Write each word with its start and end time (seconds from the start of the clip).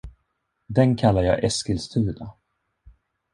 Den 0.67 0.95
kallar 0.95 1.23
jag 1.23 1.43
Eskilstuna. 1.43 2.31